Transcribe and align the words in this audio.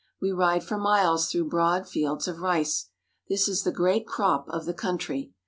We 0.19 0.31
ride 0.31 0.63
for 0.63 0.79
miles 0.79 1.29
through 1.29 1.49
broad 1.49 1.87
fields 1.87 2.27
of 2.27 2.39
rice. 2.39 2.89
This 3.29 3.47
is 3.47 3.61
the 3.61 3.71
great 3.71 4.07
crop 4.07 4.49
of 4.49 4.65
the 4.65 4.73
country. 4.73 5.31